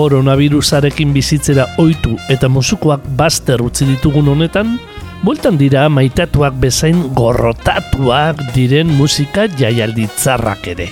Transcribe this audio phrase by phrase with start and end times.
[0.00, 4.78] Koronavirusarekin bizitzera ohitu eta musukoak bazter utzi ditugun honetan,
[5.24, 10.88] bueltan dira maitatuak bezain gorrotatuak diren musika jaialditzarrak ere.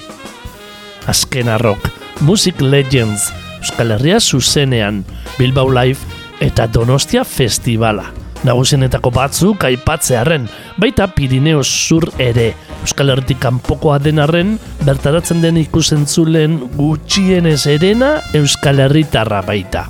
[1.08, 1.88] Azken arrok,
[2.20, 3.30] Music Legends,
[3.62, 5.04] Euskal Herria zuzenean,
[5.38, 6.04] Bilbao Live
[6.44, 8.10] eta Donostia Festivala.
[8.44, 10.44] Nagusienetako batzuk aipatzearen,
[10.76, 18.80] baita Pirineo Sur ere, Euskal Herritik kanpokoa den arren, bertaratzen den ikusentzulen gutxienez erena Euskal
[18.84, 19.88] Herritarra baita.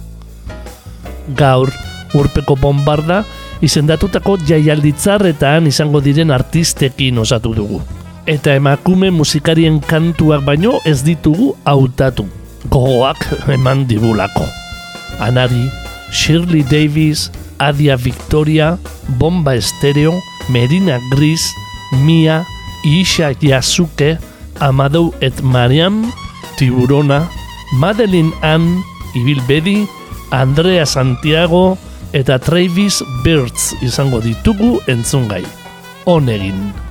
[1.37, 1.73] Gaur,
[2.17, 3.23] urpeko bombarda,
[3.65, 7.83] izendatutako jaialditzarretan izango diren artistekin osatu dugu.
[8.29, 12.27] Eta emakume musikarien kantuak baino ez ditugu hautatu.
[12.69, 13.23] Gogoak
[13.55, 14.45] eman digulako.
[15.25, 15.69] Anari,
[16.13, 18.77] Shirley Davis, Adia Victoria,
[19.19, 21.43] Bomba Estéreo, Medina Gris,
[22.05, 22.45] Mia,
[22.85, 24.19] Isha Yasuke,
[24.61, 26.11] Amadou et Mariam,
[26.57, 27.29] Tiburona,
[27.75, 28.83] Madeline Ann,
[29.15, 29.87] Ibil Bedi,
[30.31, 31.79] Andrea Santiago
[32.13, 35.45] eta Travis Birds izango ditugu entzungai.
[36.07, 36.88] Honegin.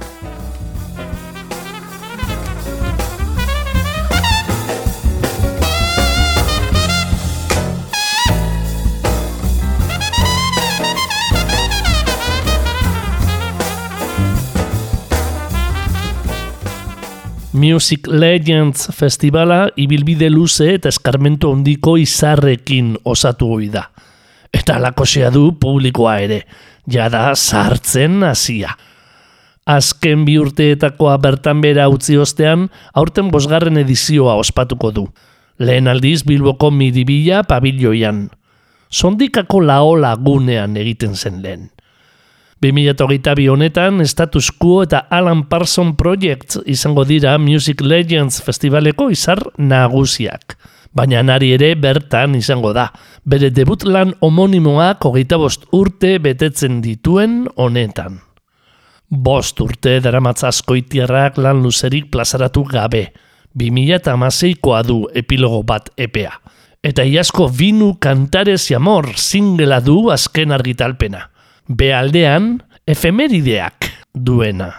[17.57, 23.87] Music Legends Festivala ibilbide luze eta eskarmento hondiko izarrekin osatu hoi da.
[24.53, 26.43] Eta alakosea du publikoa ere,
[26.85, 28.75] jada sartzen hasia.
[29.65, 35.07] Azken bi urteetakoa bertan bera utzi ostean, aurten bosgarren edizioa ospatuko du.
[35.57, 38.27] Lehen aldiz Bilboko midibila pabilloian.
[38.93, 41.71] Sondikako laola gunean egiten zen lehen.
[42.59, 50.57] 2008 honetan, Status Quo eta Alan Parson Project izango dira Music Legends Festivaleko izar nagusiak.
[50.91, 52.87] Baina nari ere bertan izango da.
[53.23, 58.17] Bere debut lan homonimoak hogeita bost urte betetzen dituen honetan.
[59.07, 63.11] Bost urte daramatza askoitiarrak lan luzerik plazaratu gabe.
[63.53, 66.33] 2008koa du epilogo bat epea.
[66.81, 71.27] Eta iasko binu kantarez amor singela du azken argitalpena
[71.67, 74.73] bealdean efemerideak duena.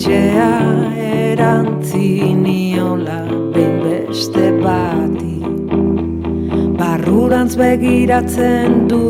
[0.00, 3.20] Jertxea erantziniola
[3.52, 5.36] behin beste bati.
[6.78, 9.04] Barrurantz begiratzen du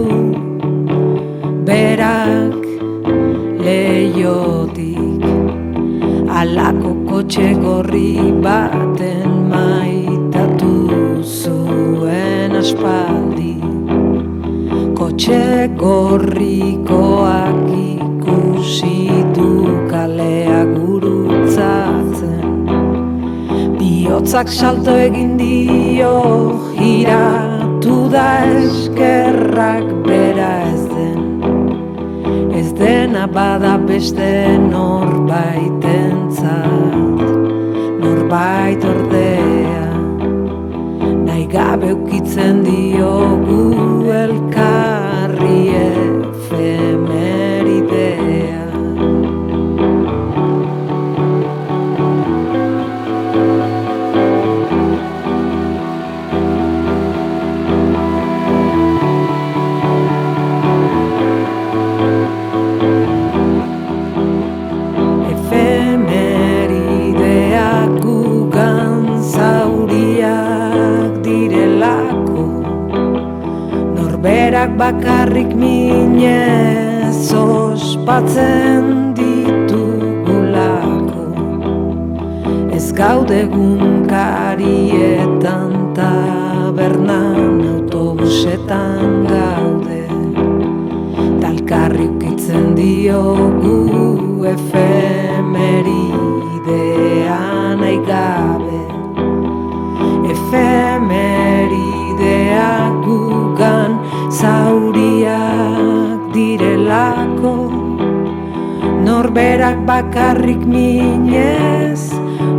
[1.68, 2.58] berak
[3.66, 5.22] leiotik
[6.40, 8.10] alako kotxe gorri
[8.46, 10.74] baten maitatu
[11.22, 13.54] zuen aspaldi.
[14.98, 15.44] Kotxe
[15.84, 18.98] gorrikoak ikusi
[19.38, 22.46] du kalea gurutzatzen.
[23.78, 26.12] Bihotzak salto egin dio
[26.78, 28.28] giratu da
[28.60, 31.20] eskerrak bera ez den.
[32.60, 34.30] Ez dena bada beste
[34.68, 37.18] norbaitentzat
[38.04, 39.88] norbait ordea.
[41.26, 43.62] Nahi gabe ukitzen diogu
[44.22, 46.89] elkarri efemeridea
[74.80, 80.80] bakarrik minez ospatzen ditugula
[82.72, 90.08] Ez gaude gunkarietan tabernan autobusetan gaude.
[91.44, 93.84] Talkarri ukitzen diogu
[94.54, 97.09] efemeridea
[109.30, 112.10] Norberak bakarrik minez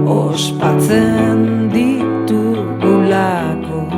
[0.07, 3.91] ospatzen ditugulako.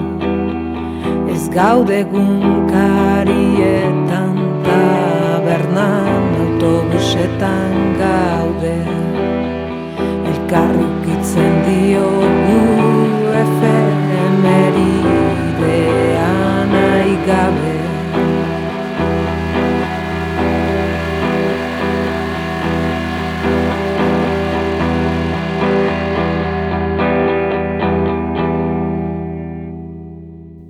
[1.30, 4.34] Ez gaude gunkarietan
[4.66, 8.81] tabernan autobusetan gaude.
[10.34, 12.58] Elkarri ukitzen diogu
[13.38, 16.34] efemeridea
[16.74, 17.22] nahi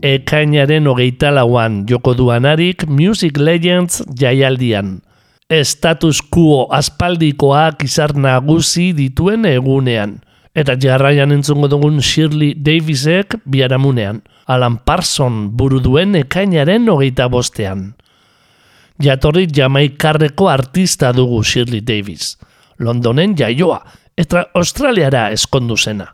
[0.04, 5.00] ekainaren hogeita lauan joko duanarik Music Legends jaialdian.
[5.48, 10.18] Status quo aspaldikoak izar nagusi dituen egunean.
[10.54, 14.22] Eta jarraian entzungo dugun Shirley Davisek biaramunean.
[14.48, 17.94] Alan Parson buru duen ekainaren hogeita bostean.
[19.02, 22.36] Jatorri jamaikarreko artista dugu Shirley Davis.
[22.80, 23.80] Londonen jaioa,
[24.18, 26.12] eta Australiara eskondu zena.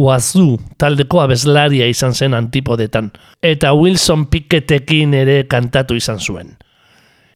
[0.00, 3.10] Wazoo taldeko abeslaria izan zen antipodetan,
[3.42, 6.56] eta Wilson Pickettekin ere kantatu izan zuen.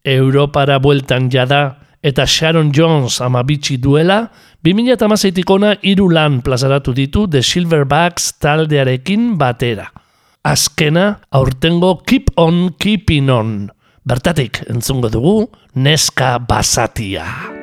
[0.04, 4.28] Europara bueltan jada eta Sharon Jones amabitsi duela,
[4.64, 9.88] 2008 ona hiru lan plazaratu ditu The Silverbacks taldearekin batera.
[10.44, 13.56] Azkena, aurtengo Keep On Keeping On.
[14.04, 17.53] Bertatik, entzungo dugu, Neska Basatia.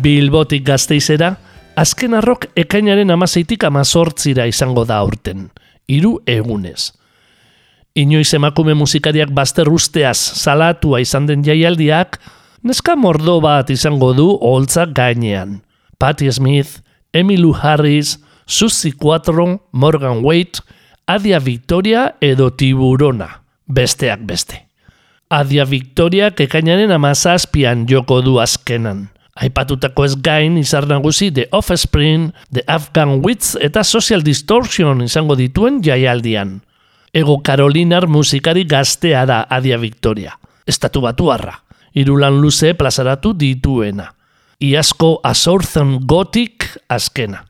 [0.00, 1.34] Bilbotik gazteizera,
[1.76, 5.48] azken arrok ekainaren amazeitik amazortzira izango da aurten,
[5.90, 6.92] hiru egunez.
[7.98, 12.20] Inoiz emakume musikariak bazter usteaz salatua izan den jaialdiak,
[12.62, 15.58] neska mordo bat izango du holtza gainean.
[15.98, 16.80] Patti Smith,
[17.12, 18.16] Emmylou Harris,
[18.46, 20.62] Suzy Quattro, Morgan Waite,
[21.06, 23.28] Adia Victoria edo Tiburona,
[23.66, 24.64] besteak beste.
[25.28, 29.08] Adia Victoria ekainaren amazazpian joko du azkenan.
[29.34, 35.80] Aipatutako ez gain izar nagusi The Offspring, The Afghan Wits eta Social Distortion izango dituen
[35.84, 36.60] jaialdian.
[37.12, 40.38] Ego Karolinar musikari gaztea da Adia Victoria.
[40.66, 41.60] Estatu batuarra.
[41.94, 44.12] Irulan luze plazaratu dituena.
[44.60, 47.46] Iazko Azorzen Gothic azkena.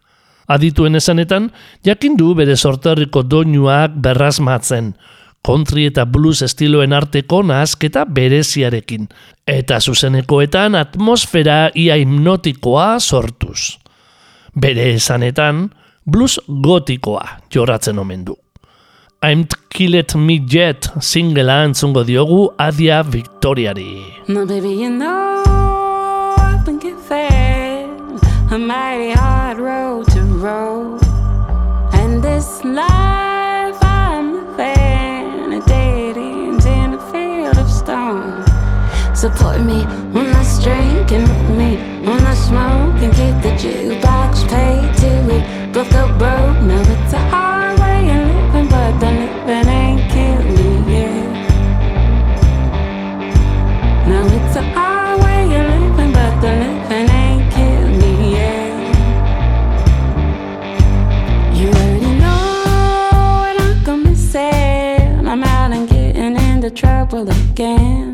[0.51, 1.51] Adituen esanetan,
[1.87, 4.95] jakin du bere sorterriko doinuak berrazmatzen,
[5.47, 9.09] country eta blues estiloen arteko nahazketa bereziarekin,
[9.49, 13.79] eta zuzenekoetan atmosfera ia hipnotikoa sortuz.
[14.61, 15.69] Bere esanetan,
[16.11, 18.37] blues gotikoa joratzen omen du.
[19.23, 24.03] I'm Killet Me Jet singela entzungo diogu Adia Victoriari.
[24.29, 25.45] No, baby, you know
[26.39, 28.19] I've been given
[28.51, 30.99] a mighty hard road to row.
[31.93, 33.30] And this life
[39.21, 39.85] Support me
[40.15, 41.77] when I drink and me
[42.09, 45.43] when I smoke and keep the jukebox paid to it.
[45.75, 50.47] Both go broke, now it's a hard way of living, but the living ain't killed
[50.57, 51.29] me yet.
[54.09, 58.73] Now it's a hard way of living, but the living ain't killed me yet.
[61.59, 62.45] You already know
[63.43, 64.97] what I'm gonna say.
[65.27, 68.10] I'm out and getting into trouble again.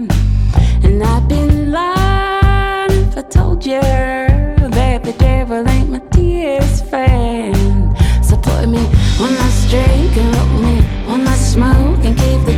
[0.96, 7.94] And I've been lying if I told you that the devil ain't my dearest friend.
[8.24, 8.82] Support me
[9.20, 12.55] when I drink and roll me when I smoke and keep the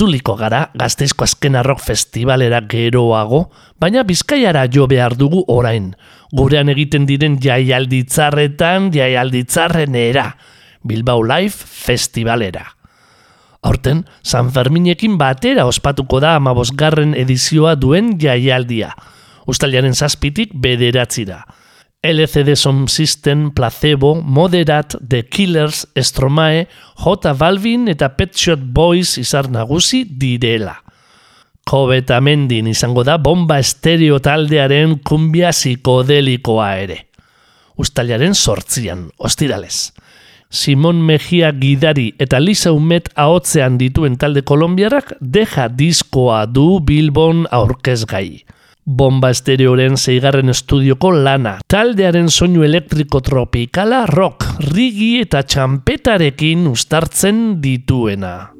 [0.00, 3.42] Itzuliko gara gazteizko azken arrok festivalera geroago,
[3.76, 5.90] baina bizkaiara jo behar dugu orain.
[6.32, 10.24] Gurean egiten diren jaialditzarretan jaialditzarrenera.
[10.88, 12.64] Bilbao Live Festivalera.
[13.60, 18.94] Aurten, San Ferminekin batera ospatuko da amabosgarren edizioa duen jaialdia.
[19.44, 21.42] Uztailaren zazpitik bederatzira.
[22.02, 26.66] LCD Sound System, Placebo, Moderat, The Killers, Stromae,
[26.96, 30.78] J Balvin eta Pet Shop Boys izar nagusi direla.
[31.68, 32.18] Kobe eta
[32.70, 37.06] izango da bomba estereo taldearen kumbia psikodelikoa ere.
[37.76, 39.92] Uztailaren sortzian, ostiralez.
[40.48, 48.42] Simon Mejia Gidari eta Lisa Umet ahotzean dituen talde kolombiarrak deja diskoa du Bilbon aurkezgai.
[48.84, 51.58] Bomba estereoren zeigarren estudioko lana.
[51.70, 58.59] Taldearen soinu elektriko tropikala rock, rigi eta txampetarekin ustartzen dituena.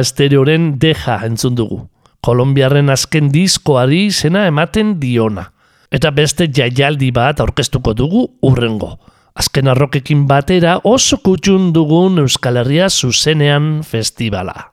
[0.00, 1.82] Estereoren deja entzun dugu.
[2.24, 5.46] Kolombiarren azken diskoari izena ematen diona.
[5.90, 8.96] Eta beste jaialdi bat aurkeztuko dugu urrengo.
[9.38, 14.72] Azken arrokekin batera oso kutxun dugun Euskal Herria zuzenean festivala.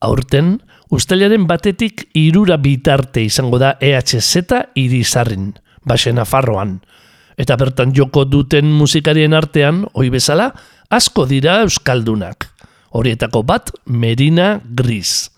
[0.00, 0.56] Aurten,
[0.90, 5.52] ustelaren batetik irura bitarte izango da EHZ irizarrin,
[5.84, 6.80] base Nafarroan.
[7.36, 10.50] Eta bertan joko duten musikarien artean, oi bezala,
[10.88, 12.48] asko dira euskaldunak.
[12.90, 15.30] Horietako bat, Merina Gris.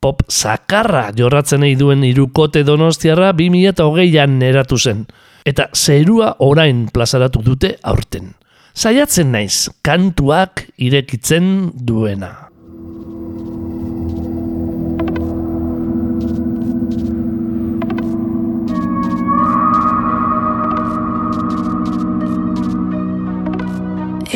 [0.00, 5.06] Pop zakarra jorratzen nahi duen irukote donostiarra 2008an eratu zen.
[5.46, 8.34] Eta zerua orain plazaratu dute aurten.
[8.76, 12.34] Saiatzen naiz, kantuak irekitzen duena.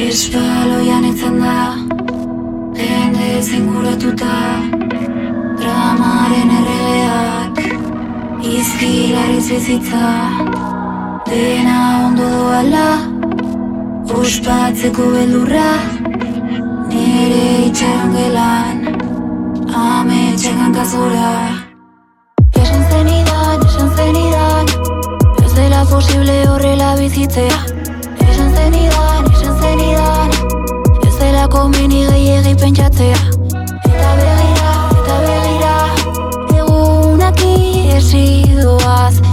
[0.01, 2.00] Espaloian etzen da
[3.40, 4.33] ezin kuratuta
[5.61, 7.59] Dramaren erreak
[8.57, 10.09] Izkilariz bizitza
[11.29, 12.88] Dena ondo doala
[14.20, 15.70] Ospatzeko beldurra
[16.92, 18.85] Nere itxaron gelan
[19.72, 21.33] Hame txegan kazura
[22.62, 24.74] Esan zenidan, esan zenidan
[25.44, 27.61] Ez dela posible horrela bizitzea.
[28.29, 30.20] Esan zenidan, esan zenidan.
[31.51, 33.17] Ez dela komeni gehiagi pentsatzea
[33.89, 35.75] Eta begira, eta begira
[36.55, 39.30] Egunak iesi doaz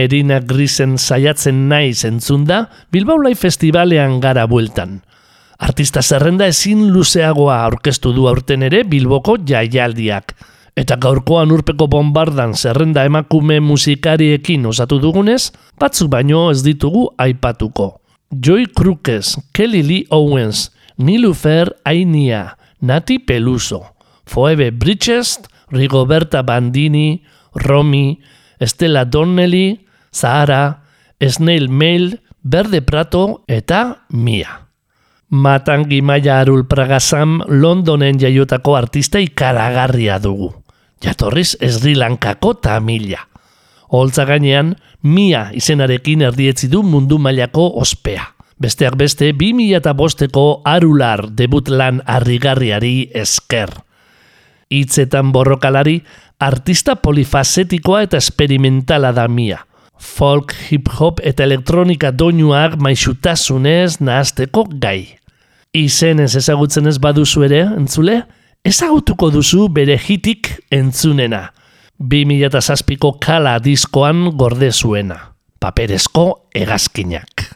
[0.00, 5.02] Merina Grisen saiatzen naiz entzunda, Bilbao Live Festivalean gara bueltan.
[5.60, 10.32] Artista zerrenda ezin luzeagoa aurkeztu du aurten ere Bilboko jaialdiak.
[10.72, 17.90] Eta gaurkoan urpeko bombardan zerrenda emakume musikariekin osatu dugunez, batzuk baino ez ditugu aipatuko.
[18.32, 23.82] Joy Crukes, Kelly Lee Owens, Nilufer Ainia, Nati Peluso,
[24.24, 27.20] Phoebe Bridges, Rigoberta Bandini,
[27.52, 28.18] Romy,
[28.60, 30.82] Estela Donnelly, Zahara,
[31.20, 34.68] Snail Mail, Berde Prato eta Mia.
[35.30, 40.50] Matangi Maia Arul Pragasam Londonen jaiotako artista ikaragarria dugu.
[41.04, 43.28] Jatorriz Sri Lankako Tamila.
[43.90, 48.26] Holtza gainean, Mia izenarekin erdietzi du mundu mailako ospea.
[48.60, 53.70] Besteak beste, 2005ko Arular debut lan harrigarriari esker.
[54.70, 56.02] Hitzetan borrokalari,
[56.38, 59.62] artista polifazetikoa eta esperimentala da Mia.
[60.00, 65.16] Folk, hip-hop eta elektronika doinuak maixutasunez nahazteko gai.
[65.76, 68.22] Izenez ezagutzen ez baduzu ere, entzule,
[68.66, 71.50] ezagutuko duzu bere hitik entzunena.
[72.00, 75.20] 2007ko kala diskoan gorde zuena.
[75.60, 77.50] Paperezko hegazkinak.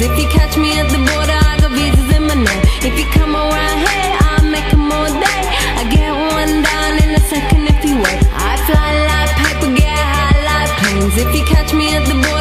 [0.00, 0.10] Like.
[0.10, 2.62] If you catch me at the border, I got visas in my name.
[2.82, 5.42] If you come around here, I'll make 'em all day.
[5.80, 8.20] I get one down in a second if you wait.
[8.32, 11.16] I fly like paper, get high like planes.
[11.16, 12.39] If you catch me at the border,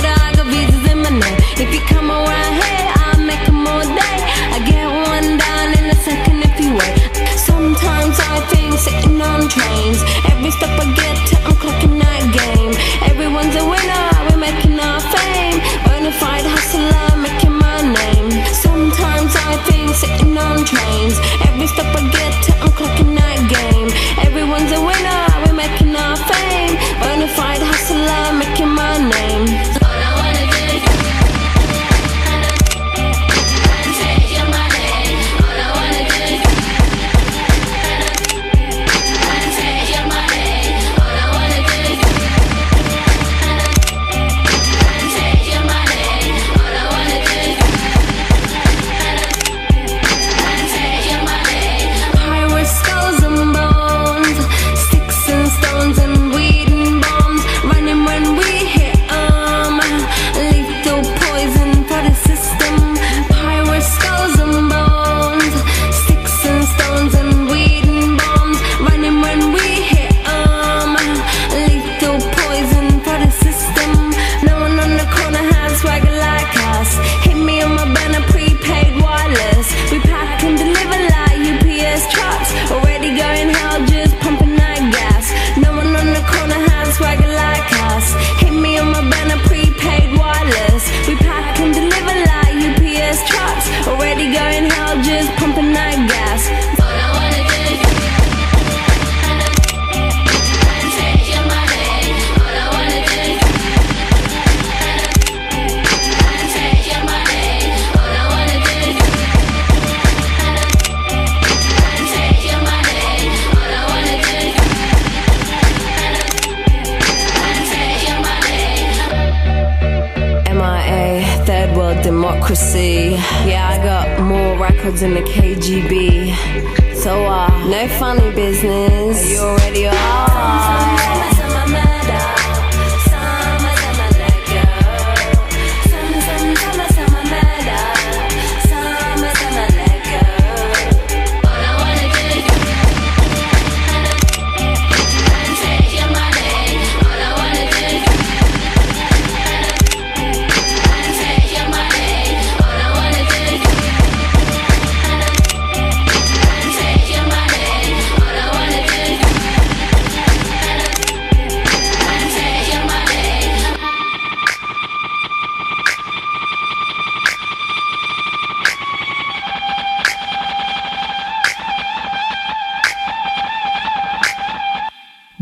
[124.80, 126.96] records in the KGB.
[126.96, 129.30] So, uh, no funny business.
[129.30, 131.39] You already are.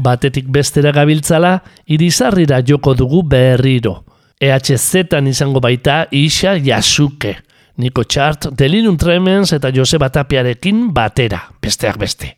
[0.08, 1.58] Batetik bestera gabiltzala,
[1.92, 4.04] irizarrira joko dugu berriro.
[4.40, 7.34] EHZ-an izango baita Isa Yasuke,
[7.82, 12.36] Niko Txart, Delinun Tremens eta Joseba Tapiarekin batera, besteak beste.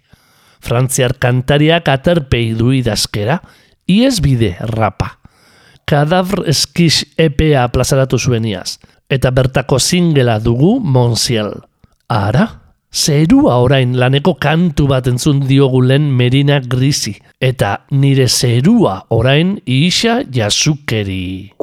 [0.63, 3.37] Frantziar kantariak aterpei du idazkera,
[3.87, 5.13] iez bide rapa.
[5.87, 8.79] Kadavr eskiz EPA plazaratu zueniaz,
[9.09, 11.53] eta bertako zingela dugu Monsiel.
[12.09, 12.47] Ara,
[12.91, 20.23] zerua orain laneko kantu bat entzun diogu lehen Merina Grisi, eta nire zerua orain Isa
[20.23, 21.53] Jasukeri.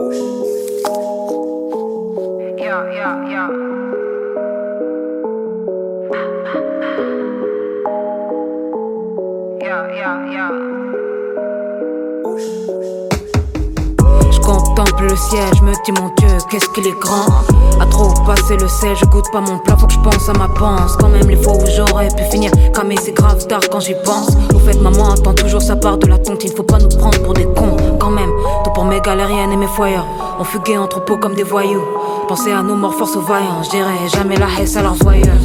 [14.31, 17.65] Je contemple le ciel, je me dis mon Dieu, qu'est-ce qu'il est grand.
[17.79, 20.33] À trop passer le sel, je goûte pas mon plat, faut que je pense à
[20.33, 20.97] ma panse.
[20.99, 24.31] Quand même les fois où j'aurais pu finir camé, c'est grave tard quand j'y pense.
[24.55, 27.35] Au fait, maman attend toujours sa part de la tontine, faut pas nous prendre pour
[27.35, 27.77] des cons.
[28.01, 28.31] Quand même,
[28.65, 30.07] tout pour mes galériennes et mes foyeurs.
[30.39, 31.83] On fuguait en troupeau comme des voyous.
[32.29, 35.37] Pensez à nos morts, force aux vaillants, je dirais jamais la haisse à leurs voyeurs.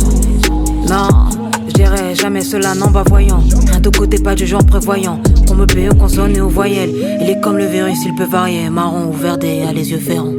[0.88, 1.10] Non,
[1.68, 3.40] je dirais jamais cela, non, bah voyons.
[3.68, 5.20] Rien de côté, pas de gens prévoyants.
[5.50, 6.94] On me paye aux consonnes et aux voyelles.
[7.22, 8.70] Il est comme le virus, il peut varier.
[8.70, 10.34] Marron ou verdé, à les yeux ferrants.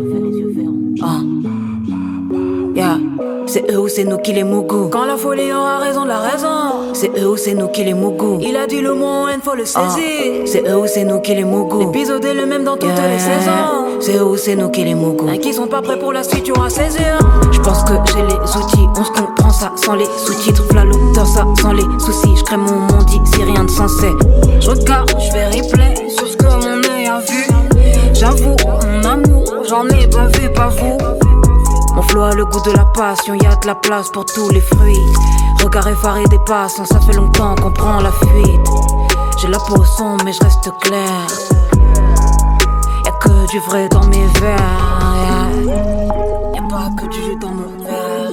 [1.02, 1.20] Ah.
[2.74, 2.98] Yeah.
[3.46, 4.88] C'est eux ou c'est nous qui les mougou.
[4.90, 6.94] Quand la folie aura raison de la raison.
[6.94, 8.38] C'est eux ou c'est nous qui les mougou.
[8.40, 10.46] Il a dit le mot haine, faut le saisir.
[10.46, 11.80] C'est eux ou c'est nous qui les mougou.
[11.80, 13.08] L'épisode est le même dans toutes Yeah.
[13.08, 14.00] les saisons.
[14.00, 15.28] C'est eux ou c'est nous qui les mougou.
[15.28, 17.18] Un qui sont pas prêts pour la suite, tu auras saisir.
[17.50, 18.86] Je pense que j'ai les outils.
[18.96, 20.62] On se comprend ça sans les sous-titres.
[20.70, 22.34] V'là l'auteur, ça sans les soucis.
[22.36, 24.08] Je crée mon monde ici, rien de sensé.
[24.60, 27.46] Je regarde, je fais replay sur ce que mon œil a vu.
[28.14, 28.56] J'avoue,
[28.86, 30.96] mon amour, j'en ai pas vu, pas vous.
[32.14, 35.06] Le goût de la passion, y a de la place pour tous les fruits.
[35.62, 38.68] Regard effaré des passants, ça fait longtemps qu'on prend la fuite.
[39.38, 41.26] J'ai la peau sombre, mais je reste clair.
[43.06, 45.48] Y'a que du vrai dans mes verres.
[46.54, 48.32] Y'a pas que du jus dans mon verre.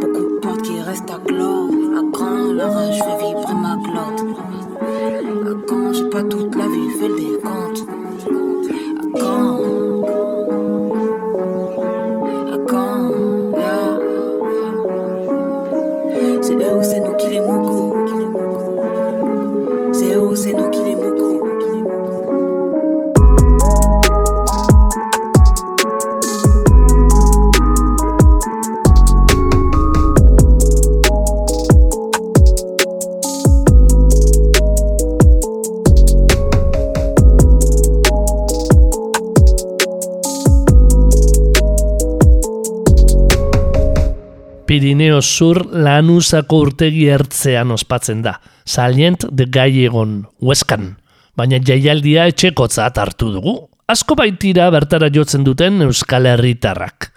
[0.00, 1.70] Beaucoup de portes qui restent à clore.
[1.96, 4.24] À quand la rage fait vibrer ma glotte.
[5.46, 7.86] À quand j'ai pas toute la vie fait le décompte.
[8.98, 9.71] À quand.
[45.22, 50.96] Sur lanuzako urtegi ertzean ospatzen da, Salient de Gallegon, Hueskan.
[51.38, 53.54] Baina jaialdia etxekotzat hartu dugu.
[53.88, 57.10] Asko baitira bertara jotzen duten Euskal Herritarrak.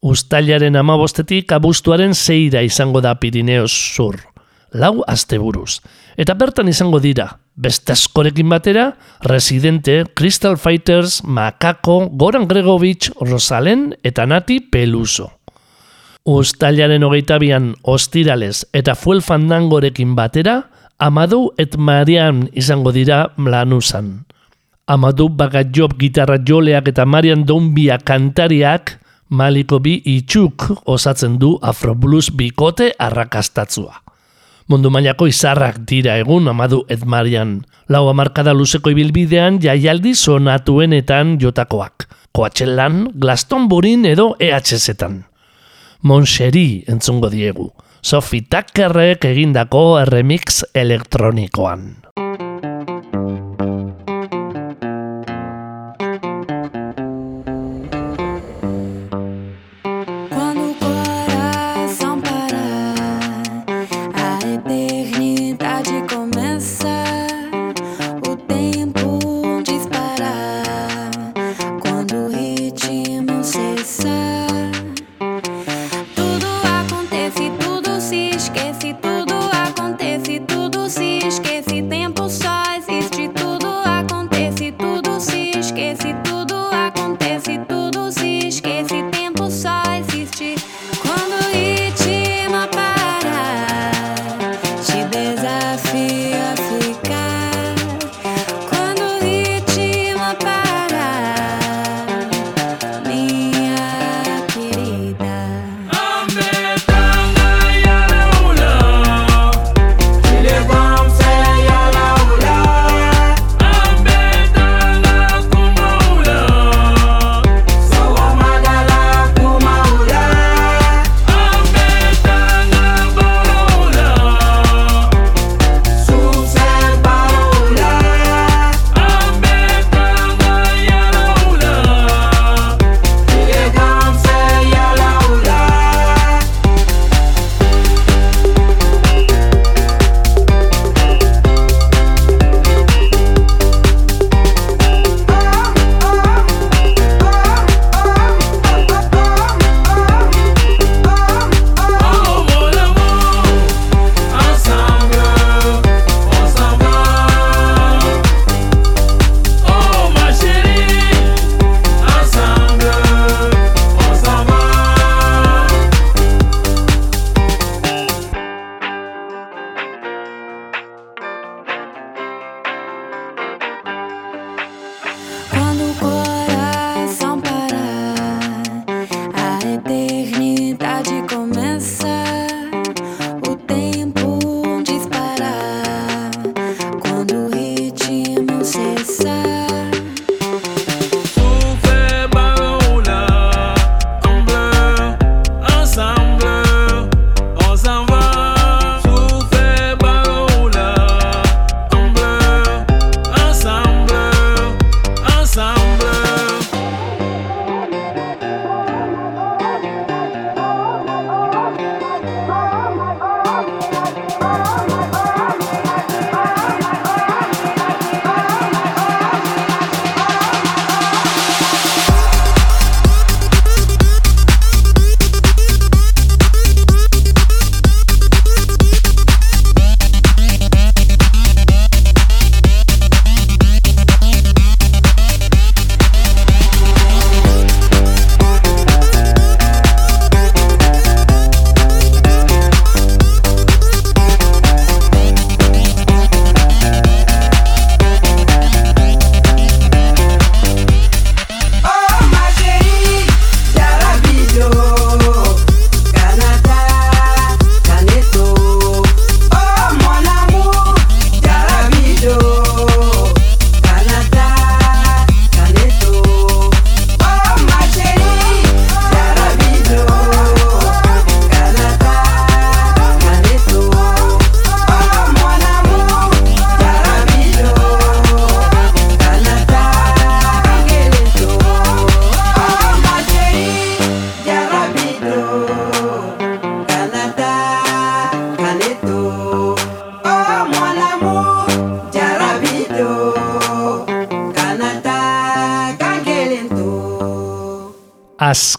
[0.00, 4.16] Uztailaren amabostetik abuztuaren zeira izango da Pirineo Sur.
[4.72, 5.80] Lau asteburuz.
[6.16, 8.92] Eta bertan izango dira, beste askorekin batera,
[9.22, 15.37] Residente, Crystal Fighters, Makako, Goran Gregovic, Rosalen eta Nati Peluso.
[16.28, 20.58] Uztailaren hogeita bian ostirales eta fuel fandangorekin batera,
[21.00, 24.26] Amadou et Marian izango dira Lanuzan.
[24.84, 28.98] Amadou Bagajob gitarra joleak eta Marian Donbia kantariak
[29.30, 34.02] Maliko bi itxuk osatzen du Afroblues bikote arrakastatzua.
[34.68, 37.62] Mundu mailako izarrak dira egun Amadu et Marian.
[37.88, 42.04] Lau amarkada luzeko ibilbidean jaialdi sonatuenetan jotakoak.
[42.36, 45.22] Coachellan, Glastonburyn edo EHZ-etan.
[46.02, 47.72] Monxeri entzungo diegu.
[48.00, 51.88] Sophie Tuckerrek egindako remix elektronikoan.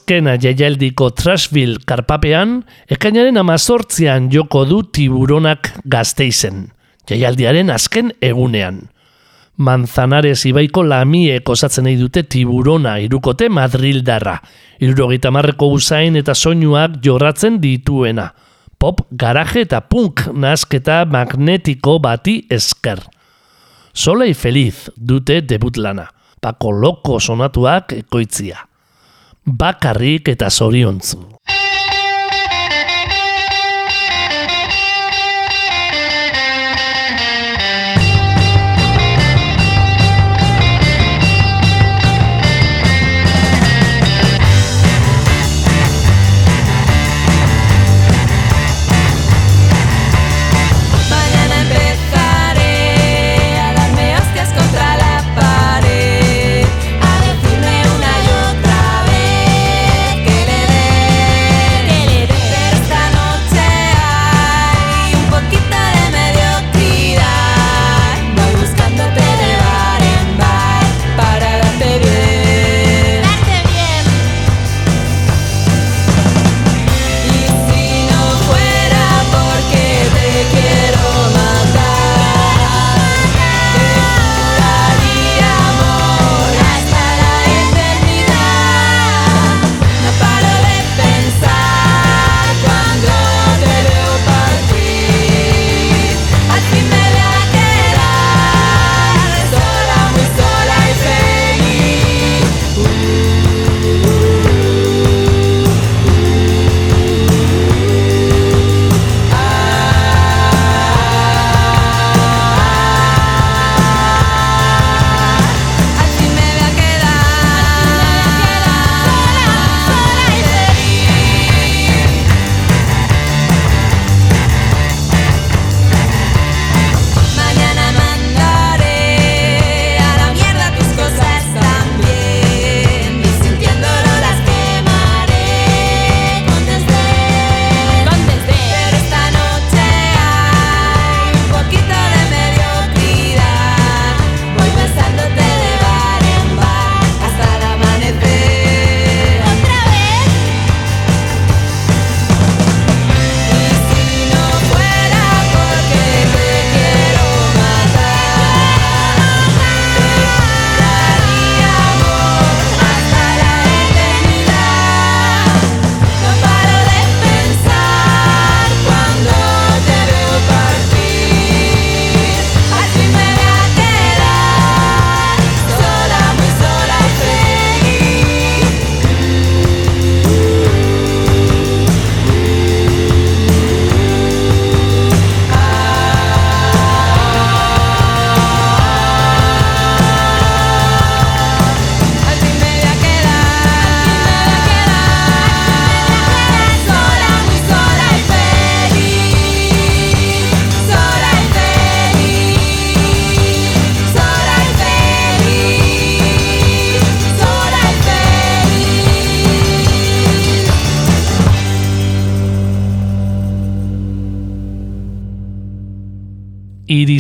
[0.10, 6.72] Azkena jaialdiko Trashville karpapean, ekainaren amazortzian joko du tiburonak gazteizen,
[7.06, 8.88] jaialdiaren azken egunean.
[9.58, 14.40] Manzanares ibaiko lamiek osatzen nahi dute tiburona irukote Madrildarra.
[14.82, 18.32] Irurogeita marreko usain eta soinuak jorratzen dituena.
[18.80, 23.04] Pop, garaje eta punk nasketa magnetiko bati esker.
[23.94, 26.08] Solei feliz dute debut lana.
[26.42, 28.69] Pako loko sonatuak ekoitzia.
[29.46, 31.18] Bakarrik eta zoriontzu.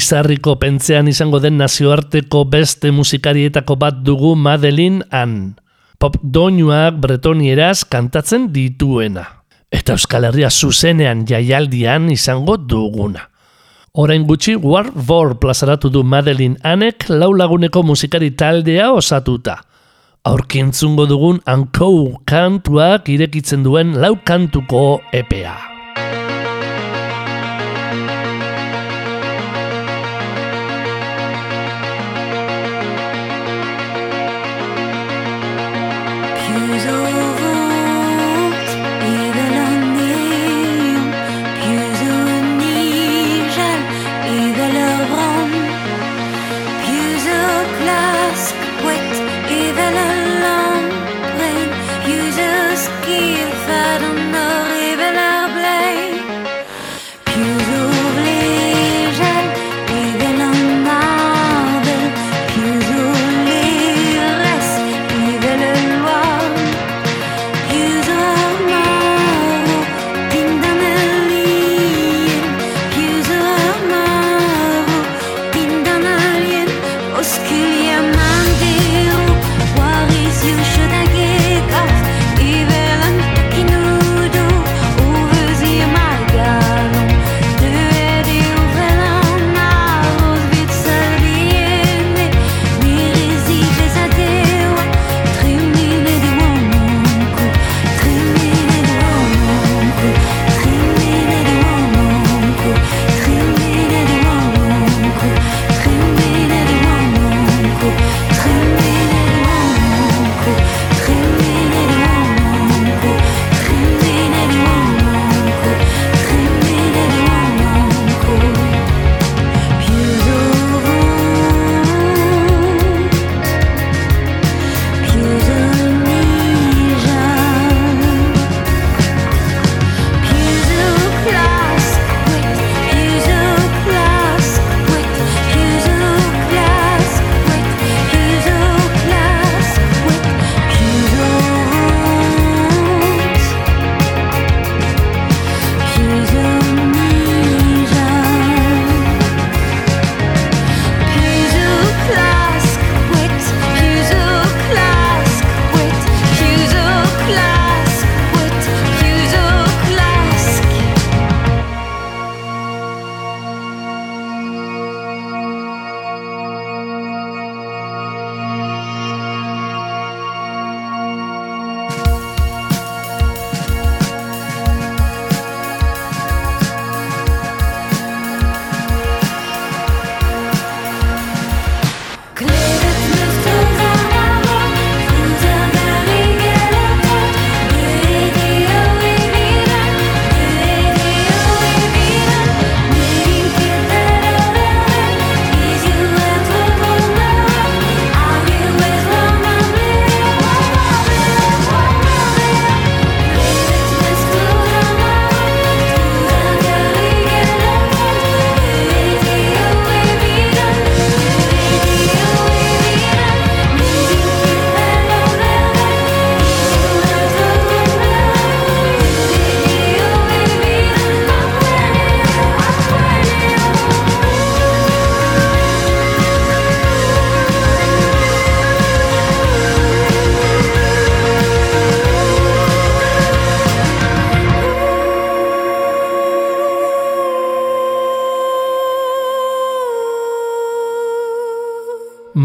[0.09, 5.53] Irizarriko pentzean izango den nazioarteko beste musikarietako bat dugu Madeline Ann.
[6.01, 9.27] Pop doinuak bretonieraz kantatzen dituena.
[9.69, 13.27] Eta Euskal Herria zuzenean jaialdian izango duguna.
[13.93, 19.59] Orain gutxi War War plazaratu du Madeline Annek lau laguneko musikari taldea osatuta.
[20.25, 25.68] Aurkintzungo dugun Ankou kantuak irekitzen duen lau kantuko epea.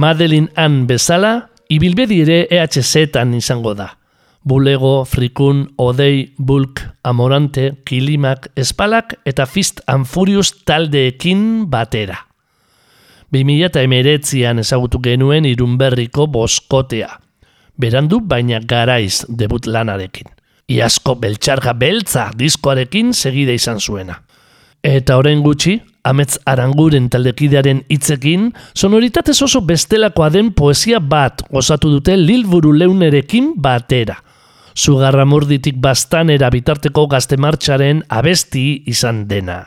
[0.04, 3.86] Madeline Ann bezala, ibilbedi ere EHZ-tan izango da.
[4.44, 12.18] Bulego, Frikun, Odei, Bulk, Amorante, Kilimak, Espalak eta Fist and Furious taldeekin batera.
[13.32, 17.08] 2008an ezagutu genuen irunberriko boskotea.
[17.80, 20.28] Berandu baina garaiz debut lanarekin.
[20.68, 24.20] Iazko beltxarga beltza diskoarekin segide izan zuena.
[24.84, 32.16] Eta orain gutxi, Amets Aranguren taldekidearen hitzekin, sonoritatez oso bestelakoa den poesia bat osatu dute
[32.20, 34.18] Lilburu Leunerekin batera.
[34.74, 39.62] Zugarramurditik bastanera bitarteko gazte martxaren abesti izan dena.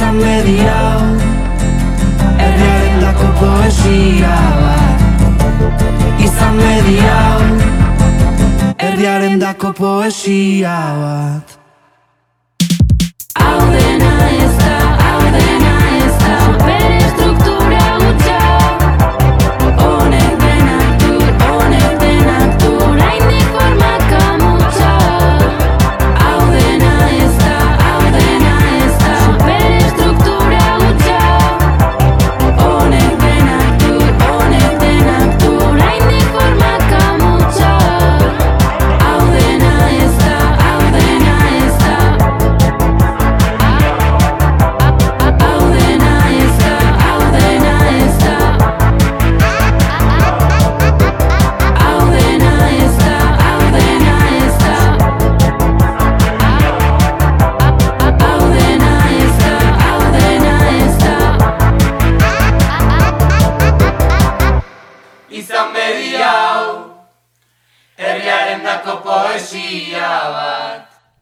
[0.00, 1.00] Izan bedi hau
[2.40, 5.04] Erdiaren dako poesia bat.
[6.24, 7.40] Izan bedi hau
[8.88, 11.59] Erdiaren dako poesia bat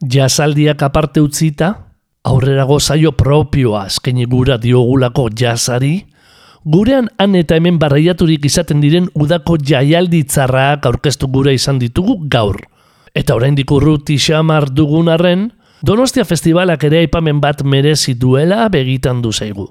[0.09, 1.75] bat Jazaldiak aparte utzita,
[2.25, 6.07] aurrerago zaio propioa eskaini gura diogulako jazari,
[6.65, 12.57] gurean han eta hemen barreiaturik izaten diren udako jaialdi tzarrak aurkeztu gura izan ditugu gaur.
[13.15, 15.53] Eta oraindik urruti xamar dugun arren,
[15.83, 19.69] Donostia Festivalak ere aipamen bat merezi duela begitan du zaigu.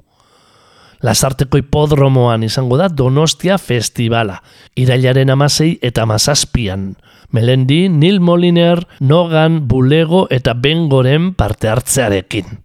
[1.05, 4.39] Lasarteko hipodromoan izango da Donostia Festivala,
[4.75, 6.95] irailaren amasei eta amazazpian.
[7.31, 12.63] Melendi, Neil Moliner, Nogan, Bulego eta Bengoren parte hartzearekin.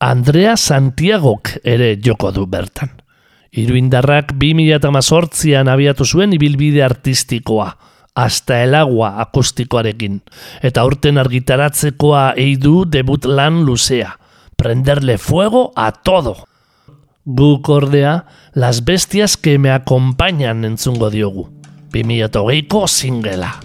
[0.00, 2.92] Andrea Santiagok ere joko du bertan.
[3.52, 7.72] Iruindarrak 2018an abiatu zuen ibilbide artistikoa,
[8.14, 10.20] hasta el agua akustikoarekin,
[10.62, 14.16] eta urten argitaratzekoa eidu debut lan luzea,
[14.56, 16.47] prenderle fuego a todo.
[17.30, 18.24] Guk ordea,
[18.54, 21.50] las bestias que me acompañan entzungo diogu.
[21.92, 23.60] 2008ko singela.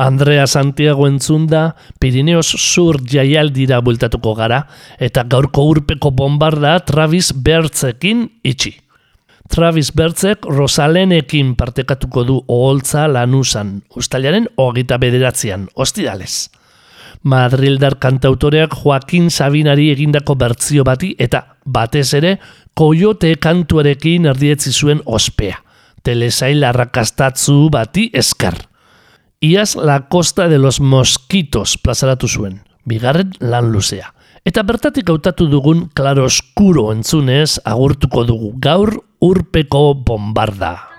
[0.00, 4.62] Andrea Santiago entzunda, Pirineos Sur jaialdira bueltatuko gara,
[4.96, 8.78] eta gaurko urpeko bombarda Travis Bertzekin itxi.
[9.52, 16.48] Travis Bertzek Rosalenekin partekatuko du oholtza lanusan, ustailaren hogeita bederatzean, ostiralez.
[17.20, 22.38] Madrildar kantautoreak Joaquin Sabinari egindako bertzio bati eta batez ere
[22.72, 25.60] Coyote kantuarekin erdietzi zuen ospea.
[26.00, 28.69] Telesail arrakastatzu bati esker.
[29.42, 34.10] Iaz La Costa de los Mosquitos plazaratu zuen, bigarren lan luzea.
[34.44, 40.89] Eta bertatik hautatu dugun Claro Oscuro entzunez agurtuko dugu gaur urpeko bombarda.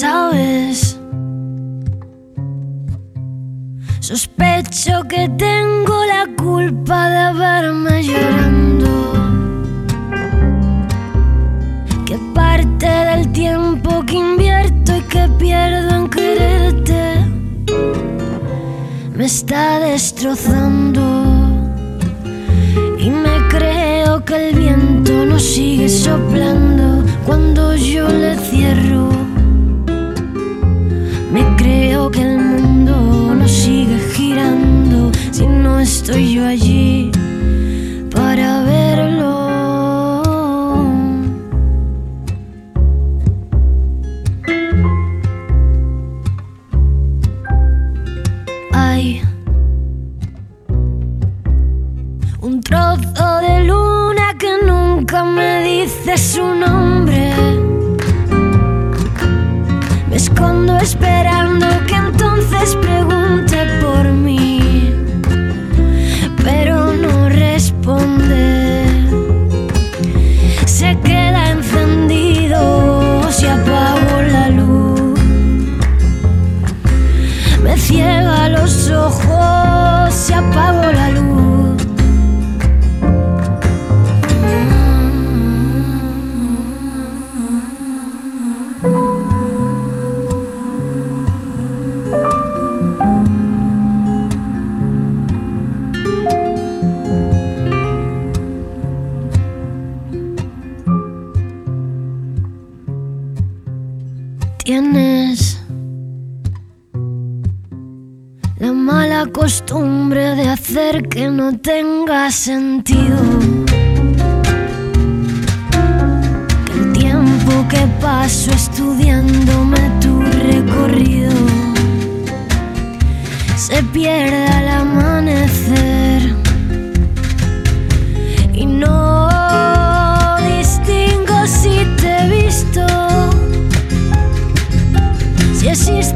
[0.00, 0.98] ¿Sabes?
[4.00, 8.90] Sospecho que tengo la culpa de verme llorando.
[12.04, 17.24] Que parte del tiempo que invierto y que pierdo en quererte
[19.14, 21.02] me está destrozando.
[22.98, 25.65] Y me creo que el viento no sigue
[36.06, 36.75] 所以而已。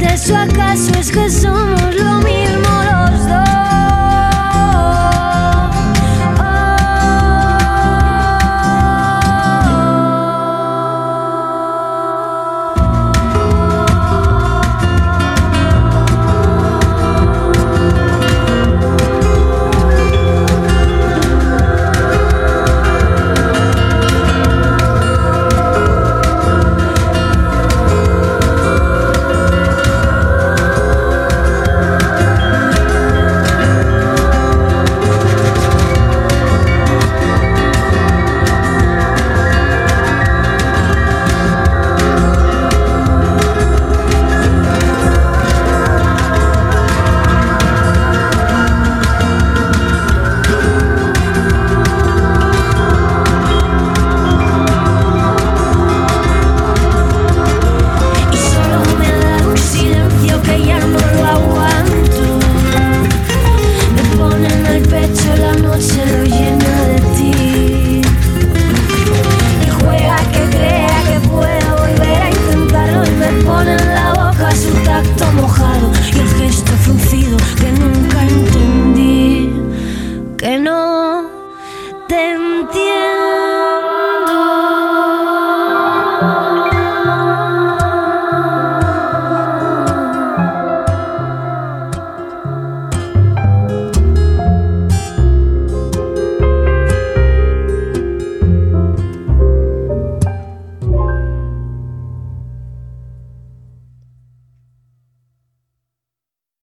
[0.02, 1.89] ¿Eso acaso es que somos